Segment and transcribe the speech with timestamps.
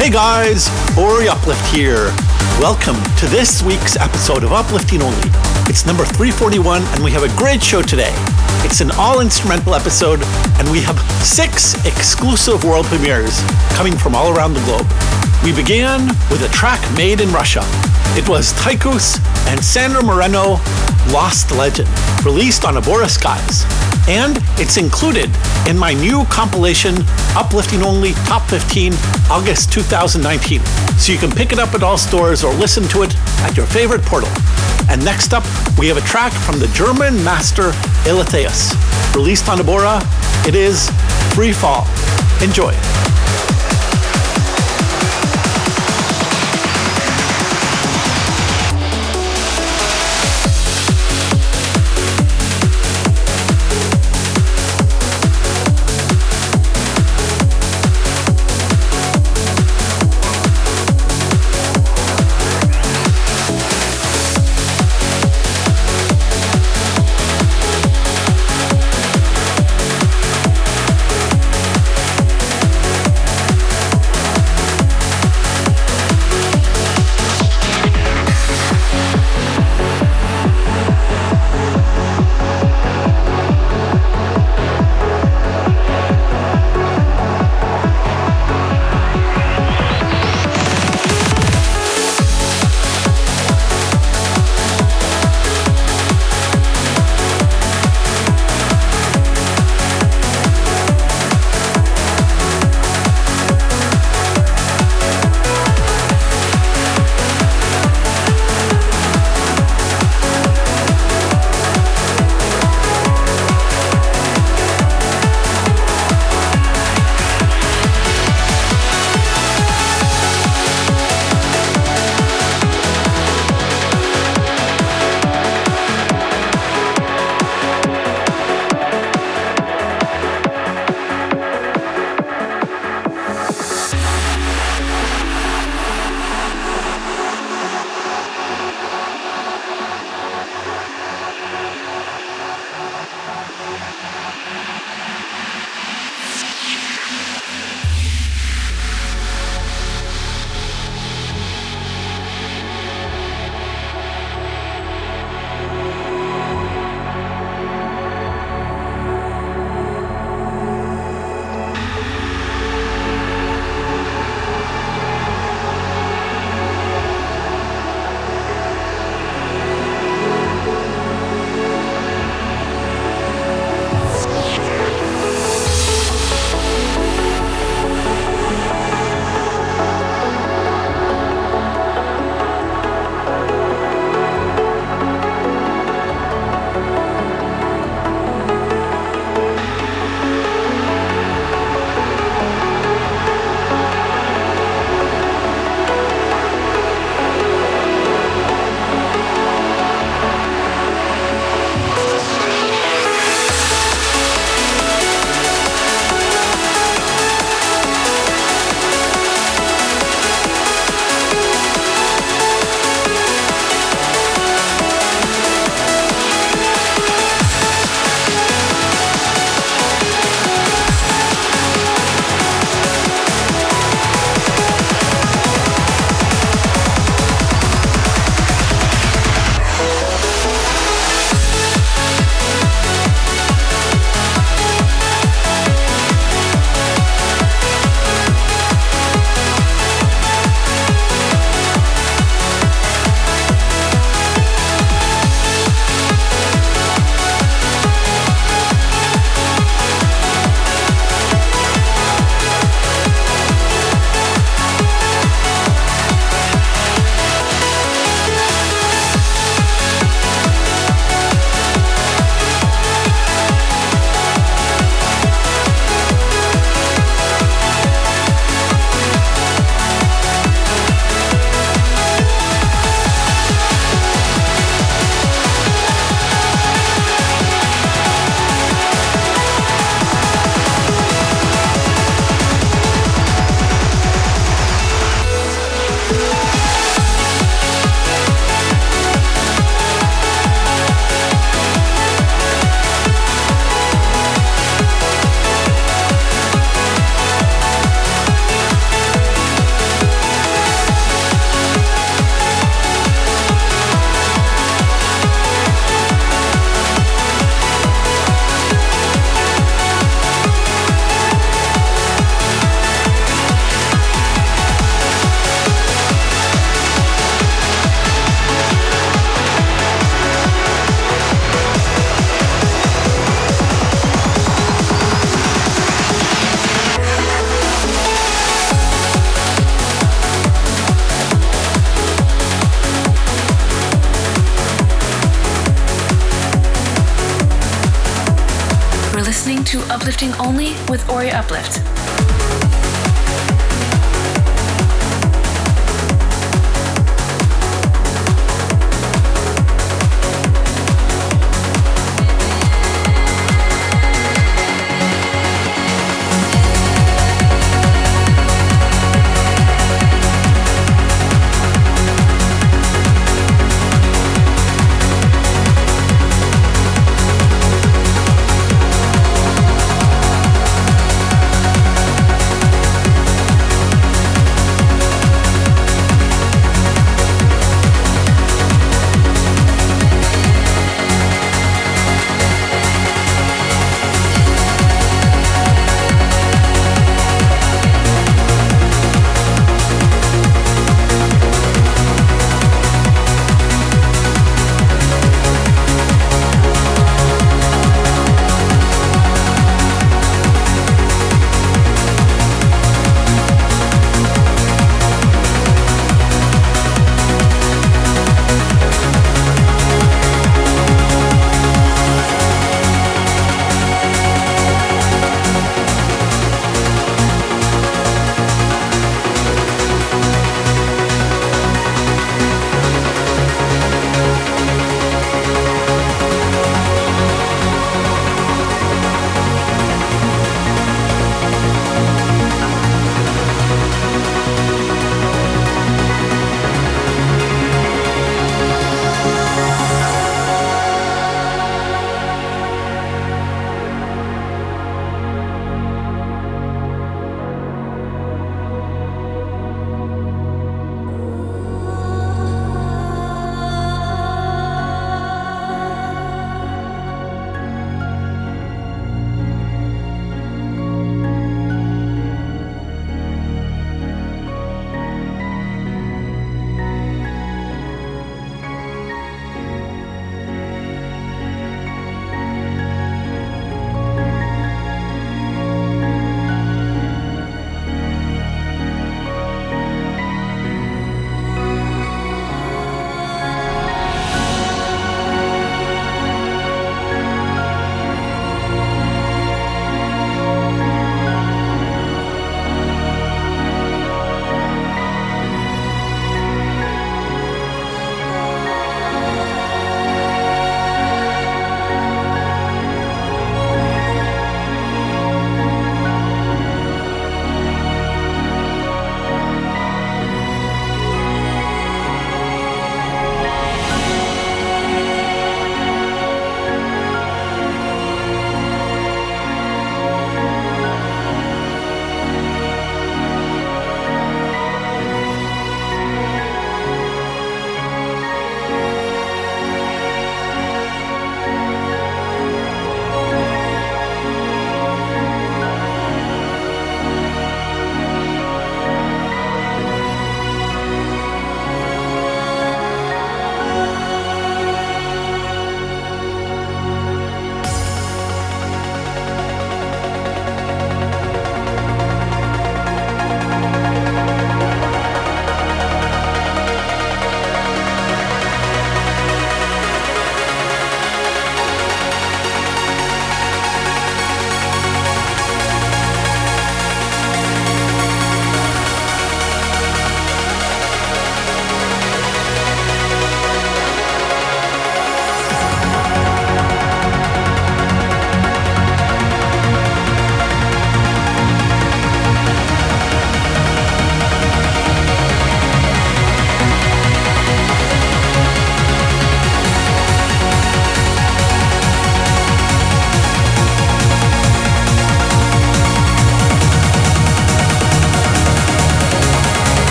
[0.00, 2.06] Hey guys, Ori Uplift here.
[2.58, 5.28] Welcome to this week's episode of Uplifting Only.
[5.68, 8.14] It's number 341, and we have a great show today.
[8.64, 10.20] It's an all instrumental episode,
[10.58, 13.42] and we have six exclusive world premieres
[13.74, 14.86] coming from all around the globe.
[15.44, 17.60] We began with a track made in Russia.
[18.16, 20.58] It was Tychus and Sandra Moreno
[21.12, 21.88] Lost Legend,
[22.24, 23.64] released on Abora Skies.
[24.08, 25.30] And it's included
[25.68, 26.96] in my new compilation,
[27.36, 28.94] Uplifting Only Top 15,
[29.30, 30.60] August 2019.
[30.98, 33.66] So you can pick it up at all stores or listen to it at your
[33.66, 34.30] favorite portal.
[34.90, 35.44] And next up,
[35.78, 37.70] we have a track from the German master
[38.08, 38.74] Eletheus.
[39.14, 40.02] Released on Abora,
[40.48, 40.90] it is
[41.32, 41.86] Free Fall.
[42.42, 42.74] Enjoy.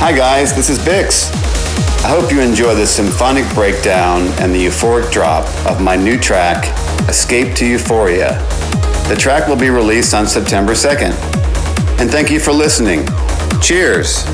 [0.00, 1.30] Hi guys, this is Bix.
[2.06, 6.64] I hope you enjoy the symphonic breakdown and the euphoric drop of my new track,
[7.06, 8.38] Escape to Euphoria.
[9.08, 11.12] The track will be released on September 2nd.
[12.00, 13.06] And thank you for listening.
[13.60, 14.24] Cheers!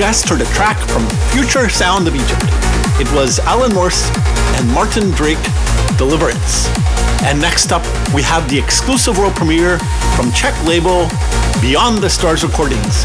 [0.00, 2.40] Just heard a track from Future Sound of Egypt.
[2.98, 4.08] It was Alan Morse
[4.56, 5.36] and Martin Drake,
[5.98, 6.68] Deliverance.
[7.22, 7.82] And next up,
[8.14, 9.78] we have the exclusive world premiere
[10.16, 11.06] from Czech label
[11.60, 13.04] Beyond the Stars Recordings.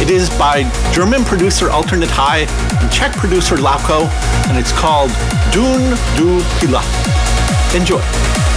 [0.00, 0.62] It is by
[0.92, 2.46] German producer Alternate High
[2.80, 4.06] and Czech producer Lauko,
[4.48, 5.10] and it's called
[5.50, 6.86] Dune du Pilat.
[7.74, 8.47] Enjoy.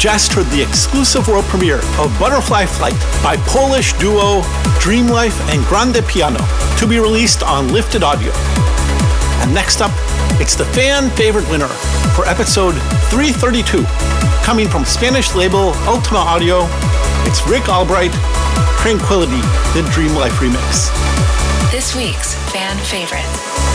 [0.00, 4.40] Just heard the exclusive world premiere of Butterfly Flight by Polish duo
[4.80, 6.40] Dreamlife and Grande Piano
[6.78, 8.32] to be released on Lifted Audio.
[9.44, 9.90] And next up,
[10.40, 11.68] it's the fan favorite winner
[12.16, 12.72] for episode
[13.12, 13.84] 332,
[14.42, 16.66] coming from Spanish label Ultima Audio.
[17.28, 18.12] It's Rick Albright,
[18.80, 19.42] Tranquility,
[19.76, 20.88] the Dreamlife remix.
[21.70, 23.69] This week's fan favorite.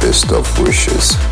[0.00, 1.31] Best of wishes.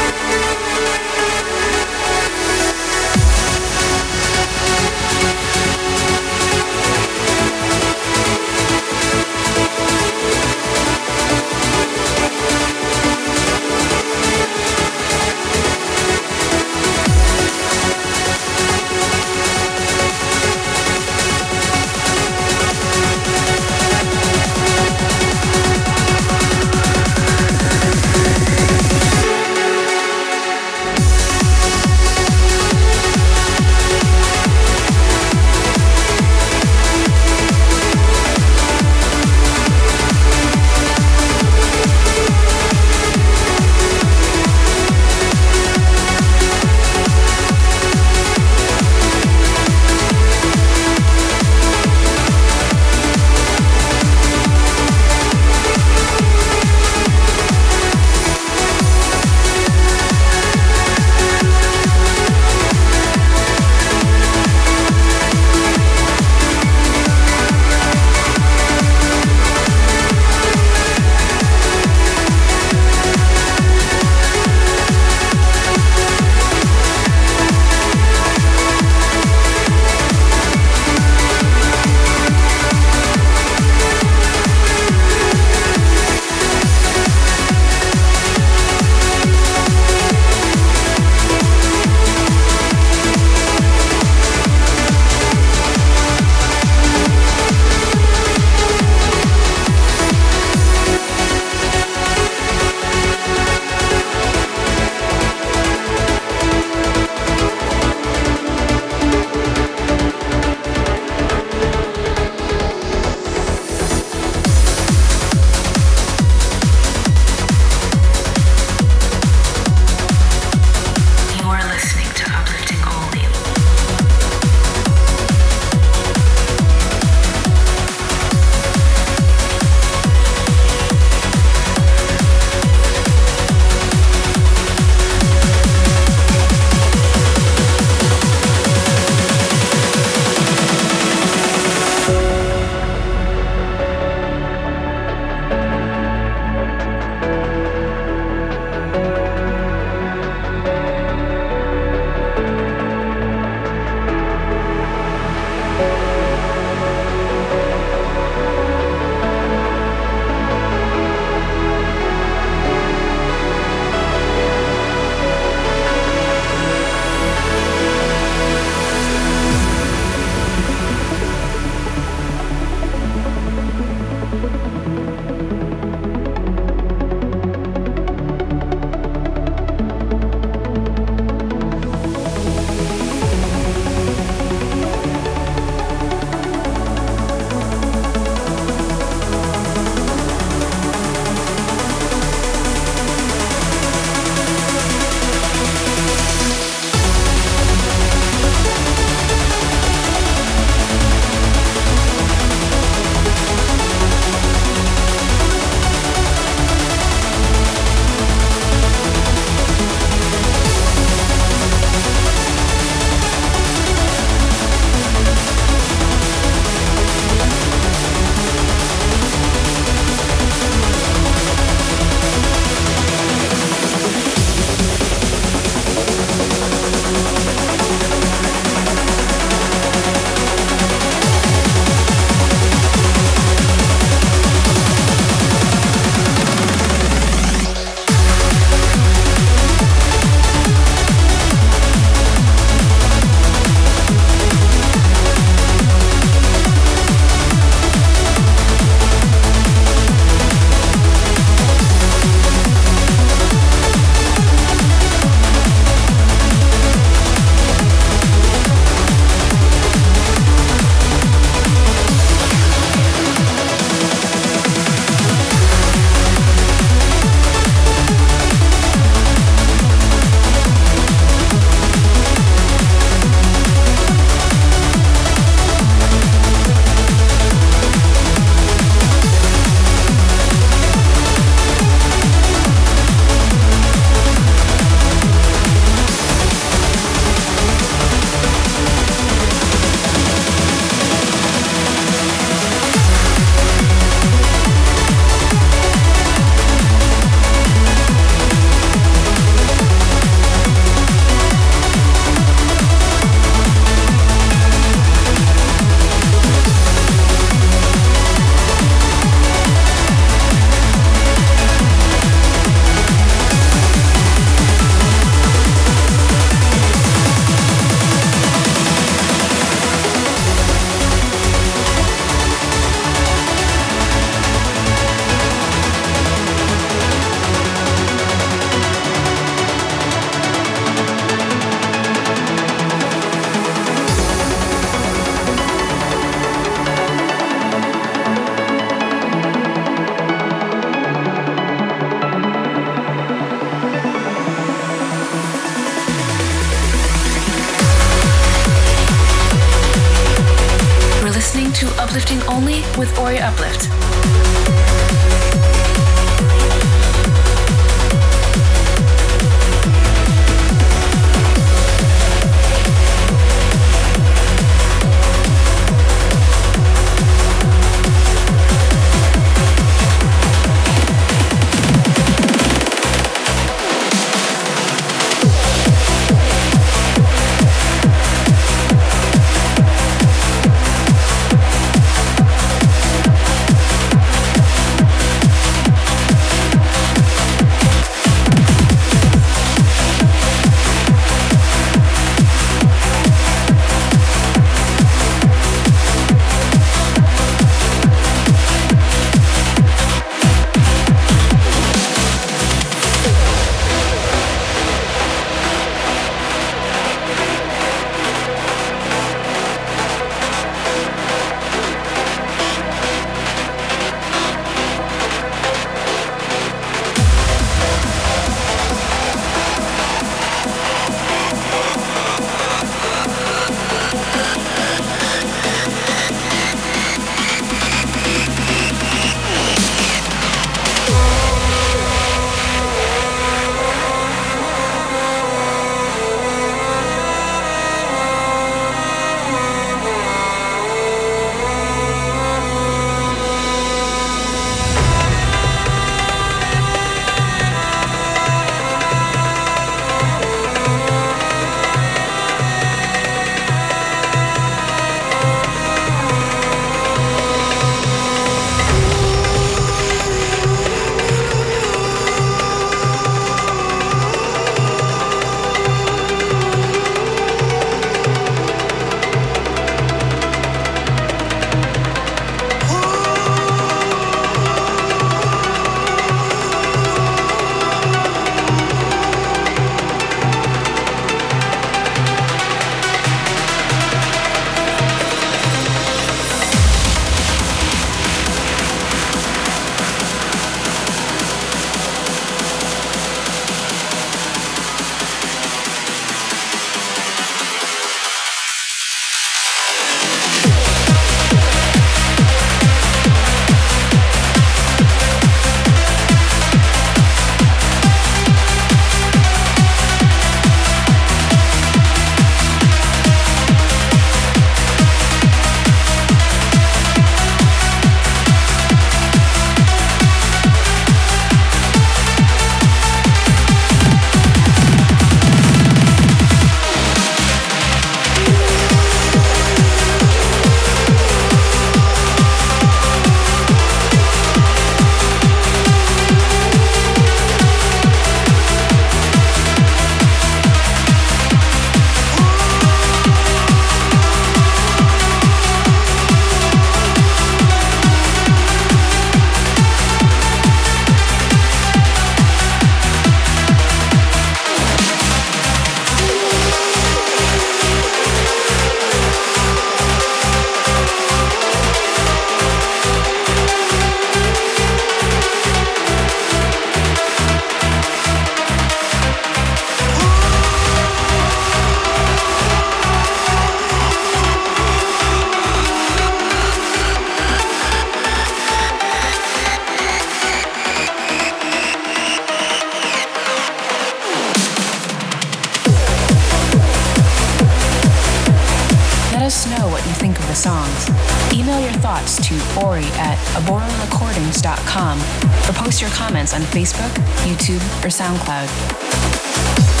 [596.53, 597.11] On Facebook,
[597.47, 600.00] YouTube, or SoundCloud.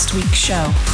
[0.00, 0.89] Last week's show.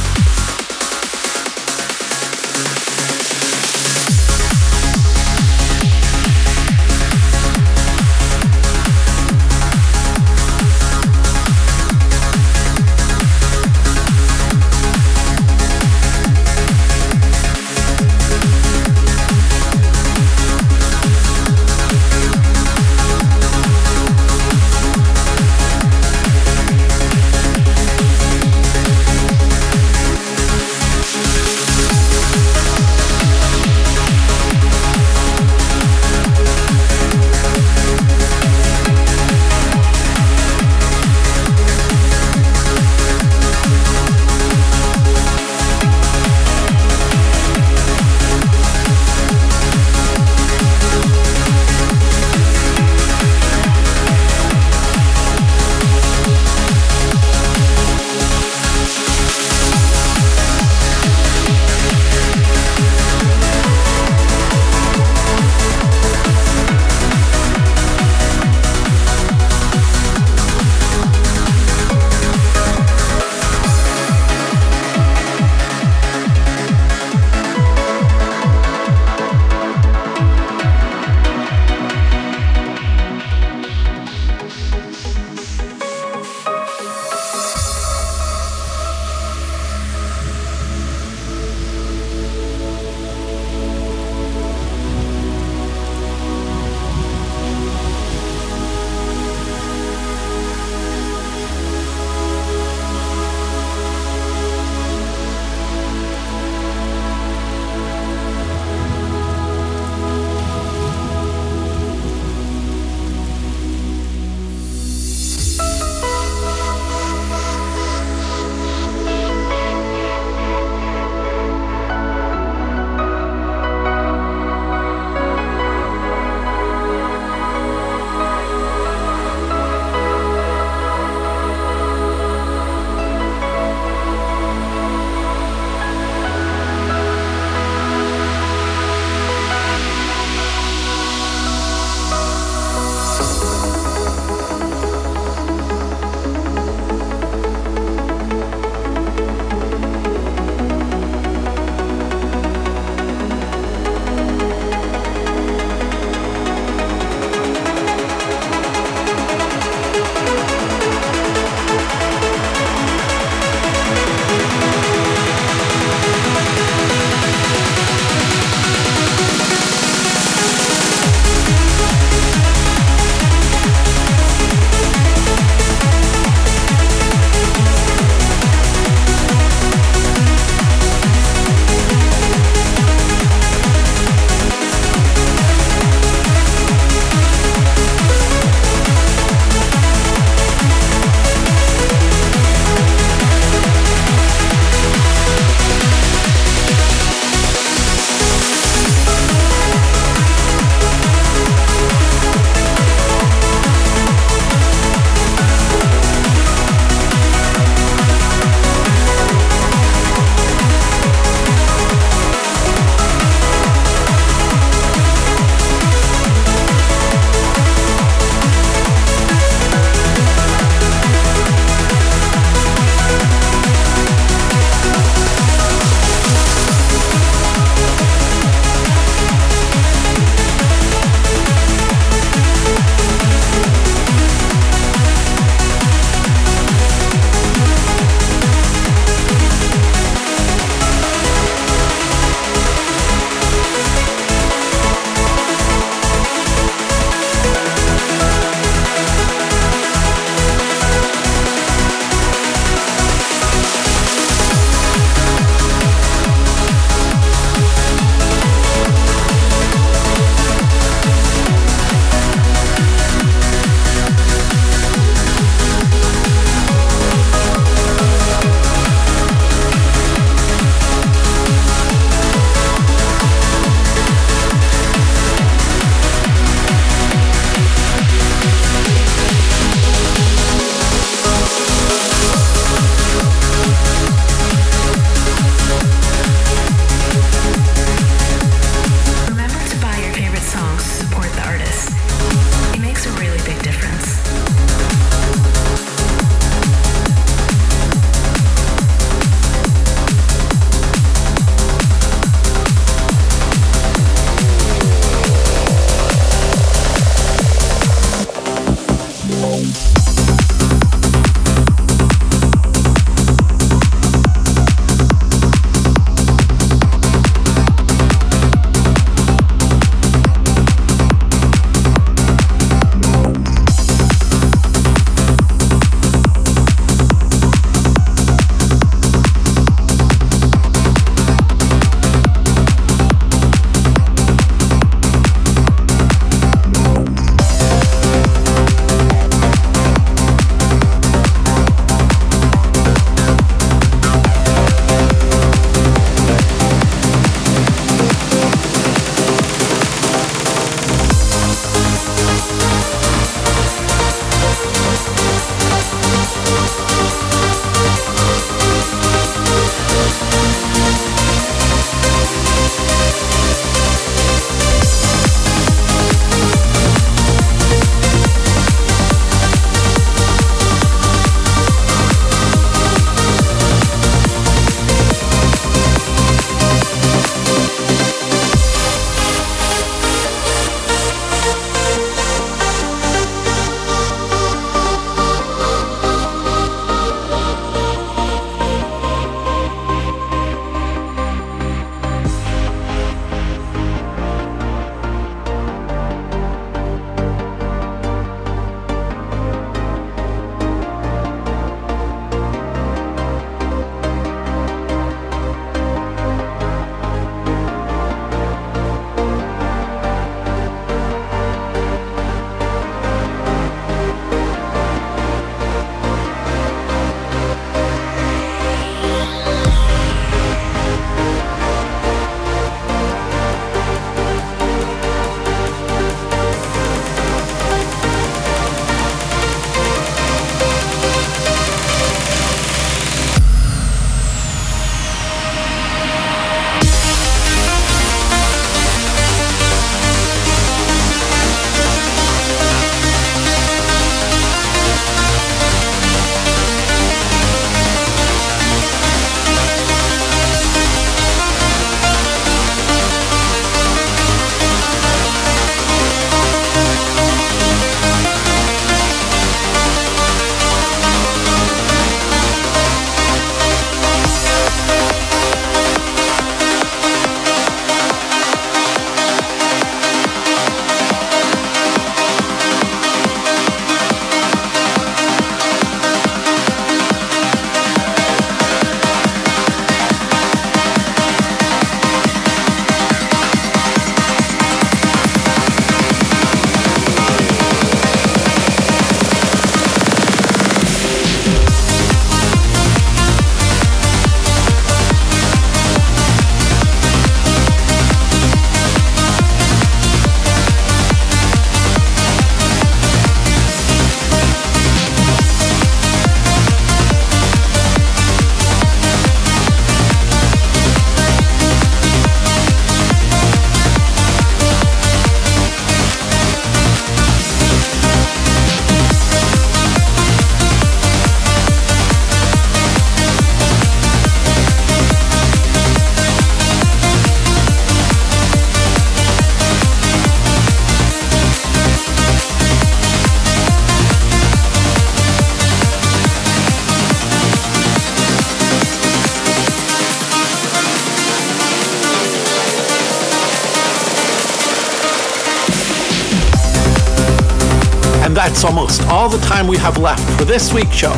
[548.57, 551.13] That's almost all the time we have left for this week's show.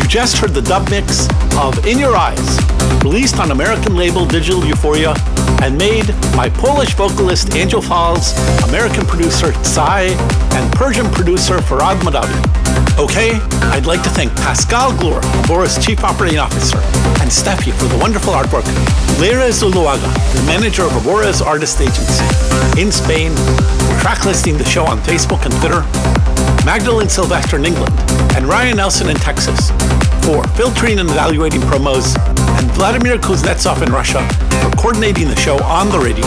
[0.00, 2.58] You just heard the dub mix of In Your Eyes,
[3.04, 5.12] released on American label Digital Euphoria
[5.60, 8.32] and made by Polish vocalist Angel Falls,
[8.66, 10.04] American producer Tsai,
[10.56, 12.98] and Persian producer Farhad Mahdavi.
[12.98, 13.32] Okay,
[13.68, 16.78] I'd like to thank Pascal Glor, Boris Chief Operating Officer,
[17.20, 18.64] and Steffi for the wonderful artwork,
[19.20, 22.24] Lera Zuluaga, the manager of Aurora's artist agency
[22.80, 25.84] in Spain, for track listing the show on Facebook and Twitter,
[26.68, 27.94] Magdalene Sylvester in England,
[28.36, 29.70] and Ryan Nelson in Texas
[30.20, 32.14] for filtering and evaluating promos,
[32.60, 34.20] and Vladimir Kuznetsov in Russia
[34.60, 36.26] for coordinating the show on the radio.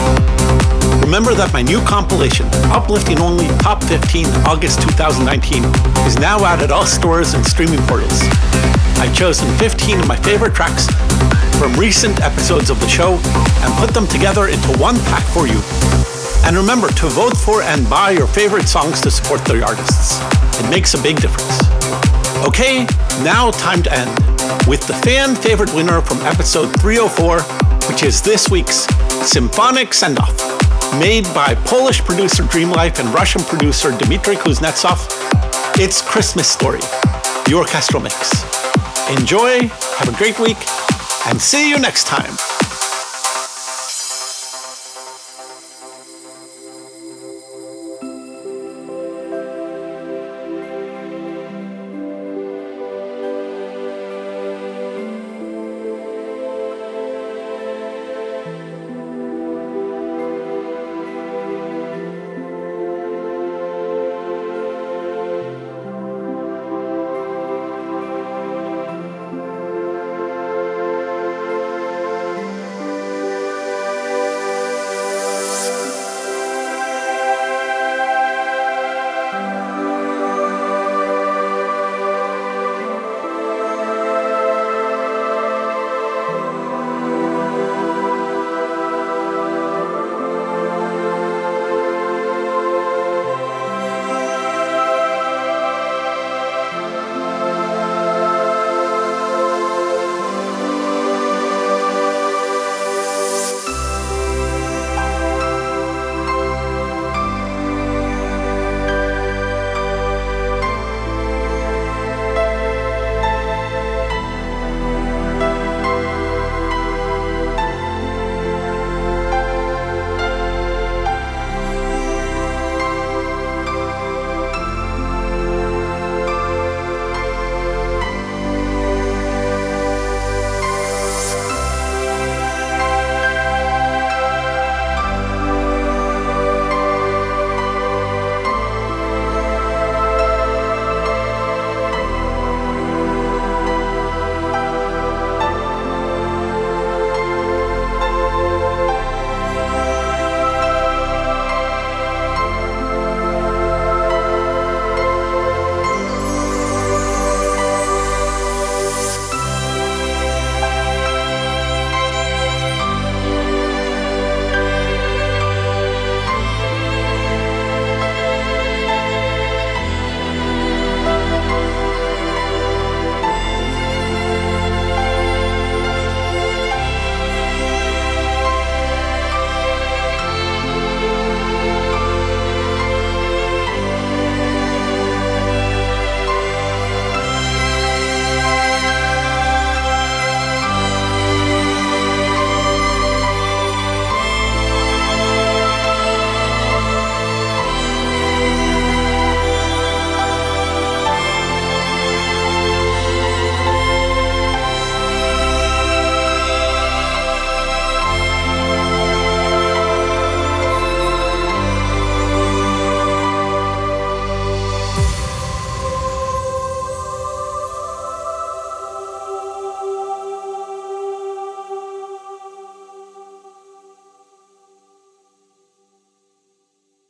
[1.05, 5.63] Remember that my new compilation, Uplifting Only Top 15 August 2019,
[6.07, 8.23] is now out at all stores and streaming portals.
[8.97, 10.87] I've chosen 15 of my favorite tracks
[11.59, 13.21] from recent episodes of the show
[13.61, 15.61] and put them together into one pack for you.
[16.43, 20.19] And remember to vote for and buy your favorite songs to support the artists.
[20.59, 21.59] It makes a big difference.
[22.45, 22.85] Okay,
[23.23, 24.09] now time to end
[24.67, 27.41] with the fan favorite winner from episode 304,
[27.87, 28.87] which is this week's
[29.25, 30.35] Symphonic Send Off,
[30.99, 35.07] made by Polish producer Dreamlife and Russian producer Dmitry Kuznetsov.
[35.79, 36.81] It's Christmas Story,
[37.45, 38.43] the orchestral mix.
[39.09, 40.57] Enjoy, have a great week,
[41.27, 42.60] and see you next time.